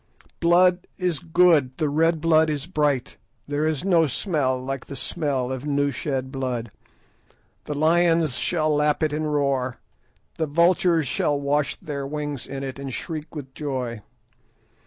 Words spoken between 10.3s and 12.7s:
the vultures shall wash their wings in